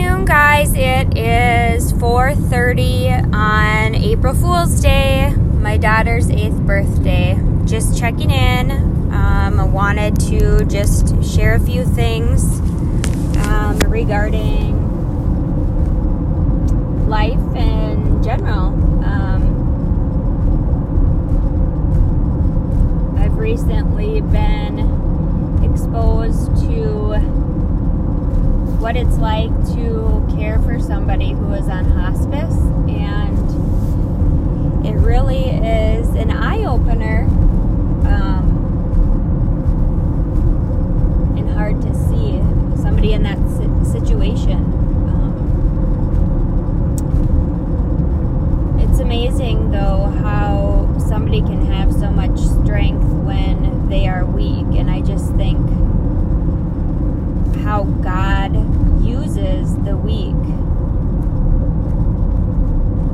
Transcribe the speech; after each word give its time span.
afternoon, 0.00 0.24
guys. 0.24 0.72
It 0.74 1.16
is 1.16 1.92
4:30 1.92 3.10
on 3.34 3.94
April 3.94 4.34
Fool's 4.34 4.80
Day, 4.80 5.34
my 5.60 5.76
daughter's 5.76 6.28
8th 6.30 6.66
birthday. 6.66 7.38
Just 7.66 7.98
checking 7.98 8.30
in. 8.30 8.70
Um, 9.12 9.60
I 9.60 9.64
wanted 9.64 10.18
to 10.20 10.64
just 10.64 11.22
share 11.22 11.54
a 11.54 11.60
few 11.60 11.84
things 11.84 12.44
um, 13.46 13.78
regarding 13.88 14.78
life 17.08 17.54
in 17.54 18.22
general. 18.22 18.68
Um, 19.04 19.42
I've 23.18 23.36
recently 23.36 24.22
been 24.22 24.78
exposed 25.62 26.56
to 26.62 27.39
what 28.80 28.96
it's 28.96 29.18
like 29.18 29.50
to 29.66 30.26
care 30.38 30.58
for 30.60 30.80
somebody 30.80 31.32
who 31.32 31.52
is 31.52 31.68
on 31.68 31.84
hospice, 31.84 32.56
and 32.88 33.38
it 34.86 34.94
really 34.94 35.50
is 35.50 36.08
an 36.14 36.30
eye 36.30 36.64
opener 36.64 37.24
um, 38.06 38.48
and 41.36 41.50
hard 41.50 41.82
to 41.82 41.92
see 42.08 42.40
somebody 42.80 43.12
in 43.12 43.22
that 43.22 43.36
situation. 43.92 44.64
Um, 45.10 45.36
it's 48.80 48.98
amazing, 48.98 49.70
though, 49.72 50.06
how 50.22 50.88
somebody 50.98 51.42
can 51.42 51.66
have 51.66 51.92
so 51.92 52.10
much 52.10 52.38
strength 52.64 53.04
when 53.04 53.90
they 53.90 54.08
are 54.08 54.24
weak, 54.24 54.66
and 54.78 54.90
I 54.90 55.02
just 55.02 55.34
think 55.34 55.60
how 57.62 57.84
God 57.84 58.54
uses 59.04 59.74
the 59.84 59.96
weak 59.96 60.34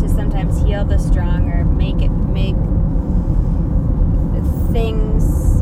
to 0.00 0.08
sometimes 0.08 0.60
heal 0.62 0.84
the 0.84 0.98
strong 0.98 1.50
or 1.50 1.64
make 1.64 2.02
it 2.02 2.10
make 2.10 2.56
things 4.72 5.60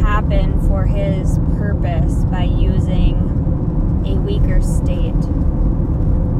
happen 0.00 0.60
for 0.68 0.84
his 0.86 1.38
purpose 1.58 2.24
by 2.24 2.44
using 2.44 3.14
a 4.06 4.14
weaker 4.20 4.60
state. 4.62 5.12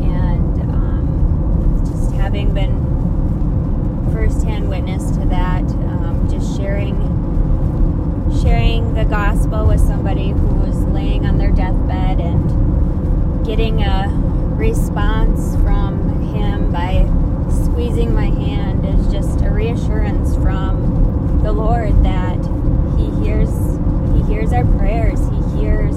And 0.04 0.60
um, 0.62 1.82
just 1.86 2.12
having 2.14 2.54
been 2.54 2.82
firsthand 4.12 4.68
witness 4.68 5.10
to 5.12 5.24
that 5.26 5.62
um, 5.62 6.26
just 6.30 6.56
sharing 6.56 6.94
sharing 8.42 8.94
the 8.94 9.04
gospel 9.04 9.66
with 9.66 9.80
somebody 9.80 10.30
who 10.30 10.54
was 10.56 10.78
their 11.44 11.52
deathbed 11.52 12.20
and 12.20 13.44
getting 13.44 13.82
a 13.82 14.08
response 14.56 15.54
from 15.56 16.22
him 16.34 16.72
by 16.72 17.06
squeezing 17.64 18.14
my 18.14 18.30
hand 18.30 18.82
is 18.86 19.12
just 19.12 19.42
a 19.42 19.50
reassurance 19.50 20.36
from 20.36 21.42
the 21.42 21.52
Lord 21.52 22.02
that 22.02 22.38
he 22.96 23.10
hears 23.22 23.50
he 24.14 24.22
hears 24.32 24.54
our 24.54 24.64
prayers. 24.78 25.20
He 25.28 25.60
hears 25.60 25.96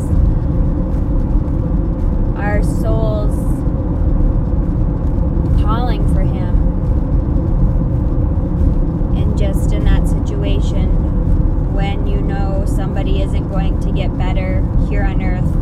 our 2.37 2.61
souls 2.61 3.37
calling 5.61 6.05
for 6.13 6.21
him 6.23 6.55
and 9.15 9.37
just 9.37 9.71
in 9.71 9.85
that 9.85 10.09
situation 10.09 11.07
when 11.73 12.07
you 12.07 12.19
know 12.19 12.65
somebody 12.65 13.21
isn't 13.21 13.49
going 13.49 13.79
to 13.81 13.91
get 13.91 14.17
better 14.17 14.65
here 14.89 15.03
on 15.03 15.21
earth, 15.21 15.53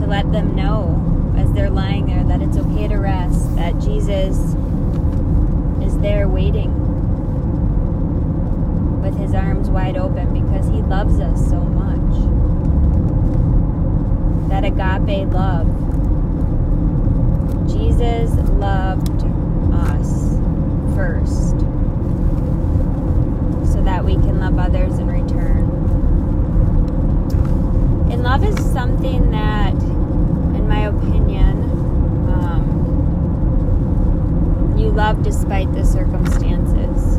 to 0.00 0.06
let 0.06 0.32
them 0.32 0.56
know 0.56 1.34
as 1.36 1.52
they're 1.52 1.68
lying 1.68 2.06
there 2.06 2.24
that 2.24 2.40
it's 2.40 2.56
okay 2.56 2.88
to 2.88 2.96
rest, 2.96 3.57
that 3.68 3.82
Jesus 3.82 4.38
is 5.86 5.98
there 5.98 6.26
waiting 6.26 6.72
with 9.02 9.14
his 9.18 9.34
arms 9.34 9.68
wide 9.68 9.98
open 9.98 10.32
because 10.32 10.66
he 10.68 10.80
loves 10.80 11.20
us 11.20 11.50
so 11.50 11.60
much. 11.60 11.98
That 14.48 14.64
agape 14.64 15.30
love. 15.34 15.66
Jesus 17.68 18.30
loved 18.52 19.24
us 19.74 20.38
first 20.94 21.60
so 23.70 23.82
that 23.82 24.02
we 24.02 24.14
can 24.14 24.40
love 24.40 24.58
others 24.58 24.98
in 24.98 25.08
return. 25.08 25.68
And 28.10 28.22
love 28.22 28.42
is 28.44 28.56
something 28.72 29.30
that, 29.32 29.74
in 29.74 30.66
my 30.66 30.86
opinion, 30.86 31.64
um, 32.30 32.78
you 34.78 34.87
love 34.98 35.22
despite 35.22 35.72
the 35.74 35.84
circumstances. 35.84 37.18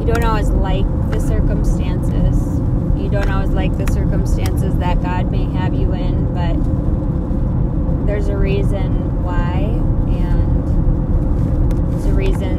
You 0.00 0.06
don't 0.12 0.24
always 0.24 0.48
like 0.48 0.84
the 1.12 1.20
circumstances. 1.20 2.58
You 3.00 3.08
don't 3.08 3.30
always 3.30 3.50
like 3.50 3.78
the 3.78 3.86
circumstances 3.92 4.74
that 4.78 5.00
God 5.00 5.30
may 5.30 5.44
have 5.44 5.72
you 5.72 5.92
in, 5.92 6.34
but 6.34 6.56
there's 8.08 8.26
a 8.26 8.36
reason 8.36 9.22
why, 9.22 9.58
and 10.18 11.92
there's 11.92 12.06
a 12.06 12.12
reason 12.12 12.56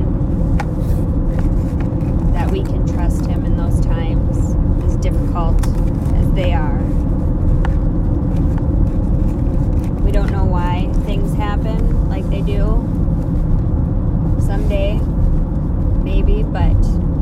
that 2.32 2.50
we 2.50 2.64
can 2.64 2.88
trust 2.88 3.26
Him 3.26 3.44
in 3.44 3.58
those 3.58 3.82
times, 3.82 4.38
as 4.86 4.96
difficult 4.96 5.58
as 6.16 6.32
they 6.32 6.54
are. 6.54 6.82
We 10.06 10.14
don't 10.14 10.32
know 10.32 10.46
why 10.46 10.90
things 11.04 11.36
happen 11.36 12.08
like 12.08 12.30
they 12.30 12.44
do. 12.44 12.94
Someday, 14.46 15.00
maybe, 16.26 16.44
but 16.44 16.74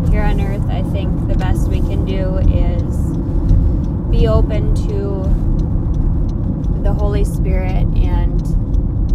here 0.09 0.21
on 0.21 0.39
earth, 0.39 0.65
I 0.69 0.81
think 0.91 1.27
the 1.27 1.35
best 1.35 1.67
we 1.67 1.79
can 1.79 2.05
do 2.05 2.37
is 2.37 2.95
be 4.09 4.27
open 4.27 4.73
to 4.87 5.23
the 6.83 6.93
Holy 6.93 7.25
Spirit 7.25 7.85
and 7.97 8.39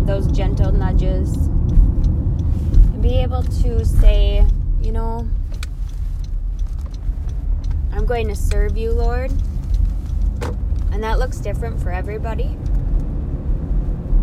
those 0.06 0.26
gentle 0.28 0.72
nudges 0.72 1.34
and 1.36 3.02
be 3.02 3.18
able 3.18 3.42
to 3.42 3.84
say, 3.84 4.46
you 4.82 4.92
know, 4.92 5.28
I'm 7.92 8.04
going 8.04 8.28
to 8.28 8.36
serve 8.36 8.76
you, 8.76 8.92
Lord. 8.92 9.32
And 10.92 11.02
that 11.02 11.18
looks 11.18 11.38
different 11.38 11.80
for 11.80 11.90
everybody. 11.90 12.56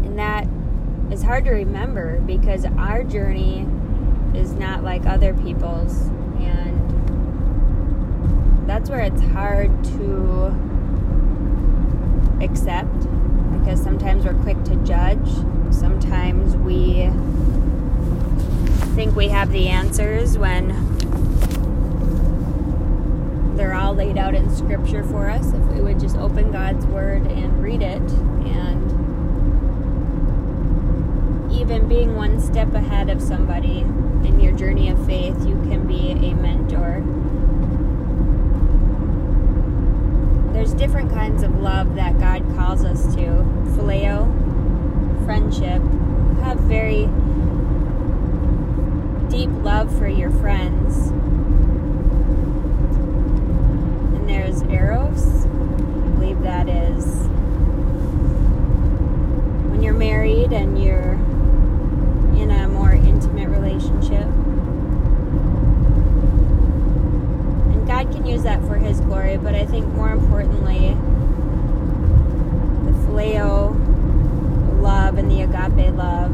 And 0.03 0.19
that 0.19 0.47
is 1.11 1.23
hard 1.23 1.45
to 1.45 1.51
remember 1.51 2.19
because 2.21 2.65
our 2.65 3.03
journey 3.03 3.65
is 4.35 4.53
not 4.53 4.83
like 4.83 5.05
other 5.05 5.33
people's. 5.33 6.07
And 6.39 6.75
that's 8.67 8.89
where 8.89 9.01
it's 9.01 9.21
hard 9.21 9.83
to 9.85 10.47
accept 12.41 12.99
because 13.59 13.81
sometimes 13.81 14.25
we're 14.25 14.33
quick 14.43 14.63
to 14.65 14.75
judge. 14.77 15.27
Sometimes 15.71 16.55
we 16.57 17.09
think 18.95 19.15
we 19.15 19.27
have 19.27 19.51
the 19.51 19.67
answers 19.67 20.37
when 20.37 20.67
they're 23.57 23.73
all 23.73 23.93
laid 23.93 24.17
out 24.17 24.35
in 24.35 24.53
scripture 24.55 25.03
for 25.03 25.29
us 25.29 25.53
if 25.53 25.61
we 25.73 25.81
would 25.81 25.99
just 25.99 26.15
open 26.17 26.51
God's 26.51 26.85
word 26.85 27.25
and 27.27 27.63
read 27.63 27.81
it 27.81 28.01
and 28.01 29.04
even 31.65 31.87
being 31.87 32.15
one 32.15 32.39
step 32.39 32.71
ahead 32.75 33.09
of 33.09 33.19
somebody 33.19 33.79
in 33.79 34.39
your 34.39 34.51
journey 34.51 34.89
of 34.89 35.03
faith 35.07 35.35
you 35.47 35.55
can 35.63 35.87
be 35.87 36.11
a 36.11 36.35
mentor. 36.35 37.01
There's 40.53 40.73
different 40.75 41.11
kinds 41.11 41.41
of 41.41 41.59
love 41.59 41.95
that 41.95 42.19
God 42.19 42.43
calls 42.55 42.85
us 42.85 43.15
to. 43.15 43.25
Phileo 43.73 44.31
friendship. 45.25 45.81
Have 46.43 46.59
very 46.59 47.07
deep 49.29 49.49
love 49.63 49.95
for 49.97 50.07
your 50.07 50.29
friends 50.29 51.11
there's 54.27 54.61
Eros. 54.63 55.45
I 55.45 56.09
believe 56.15 56.41
that 56.41 56.67
is 56.67 57.05
when 59.69 59.81
you're 59.83 59.93
married 59.93 60.51
and 60.51 60.81
you're 60.81 61.13
in 62.41 62.51
a 62.51 62.67
more 62.67 62.91
intimate 62.91 63.49
relationship. 63.49 64.27
And 67.71 67.87
God 68.05 68.13
can 68.13 68.25
use 68.25 68.43
that 68.43 68.61
for 68.61 68.75
His 68.75 68.99
glory, 68.99 69.37
but 69.37 69.55
I 69.55 69.65
think 69.65 69.85
more 69.87 70.11
importantly, 70.11 70.89
the 72.85 72.91
phileo 73.05 73.73
love 74.81 75.17
and 75.17 75.31
the 75.31 75.41
agape 75.41 75.95
love, 75.95 76.31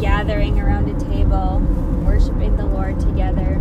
gathering 0.00 0.58
around 0.60 0.88
a 0.88 0.98
table, 0.98 1.58
worshiping 2.04 2.56
the 2.56 2.64
Lord 2.64 2.98
together 3.00 3.56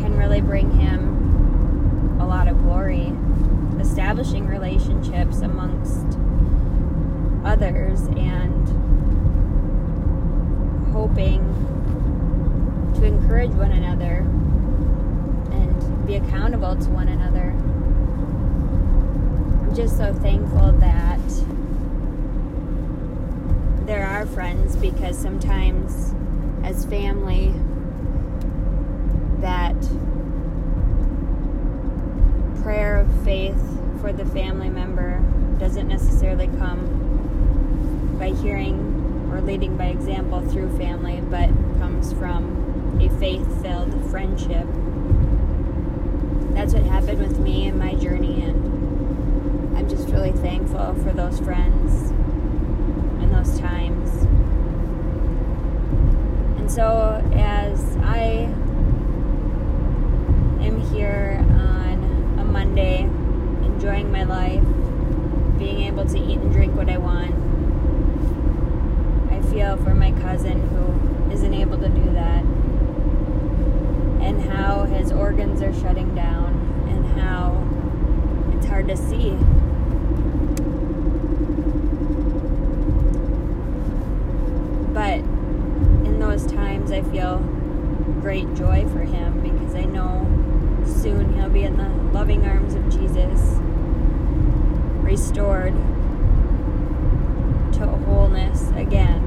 can 0.00 0.16
really 0.16 0.40
bring 0.40 0.70
him 0.70 2.18
a 2.20 2.26
lot 2.26 2.48
of 2.48 2.58
glory. 2.62 3.12
establishing 3.78 4.46
relationships 4.46 5.40
amongst 5.40 6.16
others 7.44 8.02
and 8.16 8.68
hoping 10.92 11.71
to 13.02 13.08
encourage 13.08 13.50
one 13.50 13.72
another 13.72 14.18
and 15.50 16.06
be 16.06 16.14
accountable 16.14 16.76
to 16.76 16.88
one 16.90 17.08
another. 17.08 17.50
I'm 19.60 19.74
just 19.74 19.96
so 19.96 20.14
thankful 20.14 20.70
that 20.72 21.18
there 23.86 24.06
are 24.06 24.24
friends 24.26 24.76
because 24.76 25.18
sometimes 25.18 26.14
as 26.62 26.84
family 26.84 27.52
that 29.40 29.74
prayer 32.62 32.98
of 32.98 33.24
faith 33.24 33.60
for 34.00 34.12
the 34.12 34.26
family 34.26 34.70
member 34.70 35.18
doesn't 35.58 35.88
necessarily 35.88 36.46
come 36.46 38.16
by 38.16 38.30
hearing 38.30 38.78
or 39.32 39.40
leading 39.40 39.76
by 39.76 39.86
example 39.86 40.40
through 40.50 40.78
family, 40.78 41.20
but 41.28 41.48
comes 41.80 42.12
from 42.12 42.71
a 43.00 43.08
faith 43.18 43.62
filled 43.62 43.92
friendship. 44.10 44.66
That's 46.54 46.74
what 46.74 46.82
happened 46.82 47.18
with 47.18 47.38
me 47.38 47.66
in 47.66 47.78
my 47.78 47.94
journey, 47.94 48.42
and 48.42 49.76
I'm 49.76 49.88
just 49.88 50.08
really 50.08 50.32
thankful 50.32 50.94
for 51.02 51.12
those 51.12 51.40
friends 51.40 52.10
and 53.20 53.34
those 53.34 53.58
times. 53.58 54.10
And 56.58 56.70
so, 56.70 57.22
as 57.34 57.96
I 58.02 58.48
am 60.64 60.80
here 60.92 61.44
on 61.50 62.36
a 62.38 62.44
Monday, 62.44 63.02
enjoying 63.64 64.12
my 64.12 64.22
life, 64.24 64.62
being 65.58 65.82
able 65.82 66.04
to 66.06 66.18
eat 66.18 66.38
and 66.38 66.52
drink 66.52 66.76
what 66.76 66.88
I 66.88 66.98
want, 66.98 67.34
I 69.32 69.40
feel 69.50 69.76
for 69.78 69.94
my 69.94 70.12
cousin 70.20 70.60
who 70.68 71.32
isn't 71.32 71.54
able 71.54 71.78
to 71.78 71.88
do 71.88 72.12
that, 72.12 72.44
and 74.22 74.40
how 74.42 74.84
his 74.84 75.12
organs 75.12 75.60
are 75.60 75.74
shutting 75.74 76.14
down, 76.14 76.54
and 76.88 77.20
how 77.20 77.62
it's 78.56 78.66
hard 78.66 78.88
to 78.88 78.96
see. 78.96 79.36
But 84.94 85.18
in 86.06 86.18
those 86.20 86.46
times, 86.46 86.92
I 86.92 87.02
feel 87.02 87.38
great 88.20 88.54
joy 88.54 88.86
for 88.92 89.00
him 89.00 89.40
because 89.40 89.74
I 89.74 89.84
know 89.84 90.26
soon 90.86 91.34
he'll 91.34 91.48
be 91.48 91.64
in 91.64 91.76
the 91.76 91.88
loving 92.12 92.46
arms 92.46 92.74
of 92.74 92.88
Jesus, 92.88 93.58
restored 95.02 95.74
to 97.72 97.86
wholeness 97.86 98.70
again. 98.76 99.20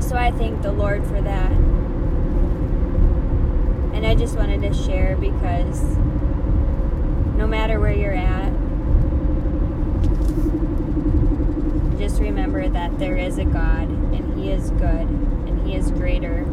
So 0.00 0.16
I 0.16 0.30
thank 0.32 0.62
the 0.62 0.72
Lord 0.72 1.06
for 1.06 1.20
that. 1.20 1.52
And 3.98 4.06
I 4.06 4.14
just 4.14 4.36
wanted 4.36 4.62
to 4.62 4.72
share 4.72 5.16
because 5.16 5.82
no 7.36 7.48
matter 7.48 7.80
where 7.80 7.90
you're 7.90 8.14
at, 8.14 8.52
just 11.98 12.20
remember 12.20 12.68
that 12.68 12.96
there 13.00 13.16
is 13.16 13.38
a 13.38 13.44
God 13.44 13.88
and 13.88 14.38
He 14.38 14.52
is 14.52 14.70
good 14.70 14.84
and 14.84 15.66
He 15.66 15.74
is 15.74 15.90
greater 15.90 16.44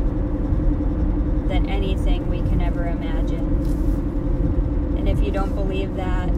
than 1.48 1.70
anything 1.70 2.32
we 2.32 2.40
can 2.40 2.62
ever 2.62 2.88
imagine. 2.88 3.46
And 4.98 5.08
if 5.08 5.20
you 5.24 5.30
don't 5.30 5.54
believe 5.54 5.96
that, 5.98 6.30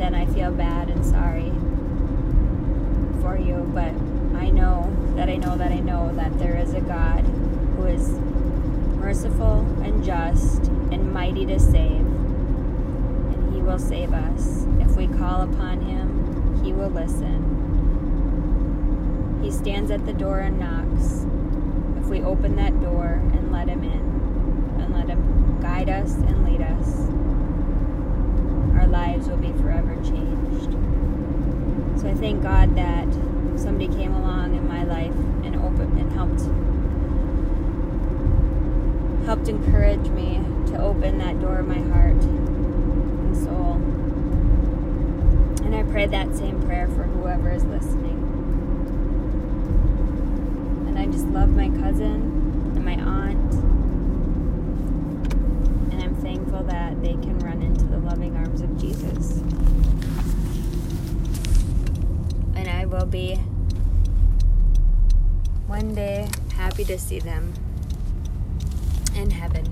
then 0.00 0.12
I 0.12 0.26
feel 0.26 0.50
bad 0.50 0.90
and 0.90 1.06
sorry 1.06 1.52
for 3.22 3.38
you. 3.38 3.70
But 3.72 3.94
I 4.36 4.50
know 4.50 4.92
that 5.14 5.28
I 5.28 5.36
know 5.36 5.56
that 5.56 5.70
I 5.70 5.78
know 5.78 6.12
that 6.16 6.36
there 6.40 6.56
is 6.56 6.74
a 6.74 6.80
God 6.80 7.24
who 7.76 7.84
is 7.84 8.18
merciful 9.06 9.60
and 9.84 10.02
just 10.02 10.64
and 10.90 11.12
mighty 11.14 11.46
to 11.46 11.60
save. 11.60 12.00
And 12.00 13.54
He 13.54 13.60
will 13.60 13.78
save 13.78 14.12
us. 14.12 14.66
If 14.80 14.96
we 14.96 15.06
call 15.06 15.42
upon 15.42 15.80
Him, 15.80 16.60
He 16.64 16.72
will 16.72 16.88
listen. 16.90 17.38
He 19.44 19.52
stands 19.52 19.92
at 19.92 20.06
the 20.06 20.12
door 20.12 20.40
and 20.40 20.58
knocks. 20.58 21.24
If 22.00 22.06
we 22.06 22.20
open 22.22 22.56
that 22.56 22.80
door 22.80 23.22
and 23.32 23.52
let 23.52 23.68
Him 23.68 23.84
in, 23.84 24.80
and 24.80 24.92
let 24.92 25.06
Him 25.06 25.60
guide 25.62 25.88
us 25.88 26.14
and 26.14 26.44
lead 26.44 26.62
us, 26.62 27.08
our 28.76 28.88
lives 28.88 29.28
will 29.28 29.36
be 29.36 29.52
forever 29.62 29.94
changed. 30.02 30.72
So 32.00 32.08
I 32.08 32.14
thank 32.14 32.42
God 32.42 32.74
that 32.74 33.06
somebody 33.56 33.86
came 33.86 34.12
along 34.14 34.56
in 34.56 34.66
my 34.66 34.82
life 34.82 35.14
and 35.44 35.54
opened 35.54 35.96
and 35.96 36.12
helped 36.12 36.40
helped 39.26 39.48
encourage 39.48 40.08
me 40.10 40.40
to 40.68 40.80
open 40.80 41.18
that 41.18 41.40
door 41.40 41.58
of 41.58 41.66
my 41.66 41.80
heart 41.92 42.22
and 42.22 43.36
soul. 43.36 43.72
And 45.64 45.74
I 45.74 45.82
pray 45.82 46.06
that 46.06 46.32
same 46.36 46.62
prayer 46.62 46.86
for 46.86 47.02
whoever 47.02 47.50
is 47.50 47.64
listening. 47.64 48.22
And 50.86 50.96
I 50.96 51.06
just 51.06 51.26
love 51.26 51.48
my 51.48 51.68
cousin 51.70 52.22
and 52.76 52.84
my 52.84 52.92
aunt. 52.92 53.54
And 55.92 56.00
I'm 56.00 56.14
thankful 56.22 56.62
that 56.62 57.02
they 57.02 57.14
can 57.14 57.36
run 57.40 57.62
into 57.62 57.84
the 57.84 57.98
loving 57.98 58.36
arms 58.36 58.60
of 58.60 58.78
Jesus. 58.80 59.38
And 62.54 62.68
I 62.68 62.86
will 62.86 63.06
be 63.06 63.34
one 65.66 65.96
day 65.96 66.28
happy 66.54 66.84
to 66.84 66.96
see 66.96 67.18
them 67.18 67.52
in 69.16 69.30
heaven. 69.30 69.64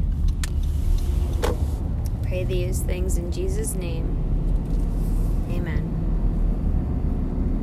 Pray 2.23 2.45
these 2.45 2.81
things 2.81 3.19
in 3.19 3.31
Jesus' 3.31 3.75
name. 3.75 4.17
Amen. 5.51 5.94